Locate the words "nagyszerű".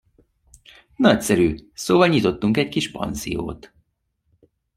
0.95-1.57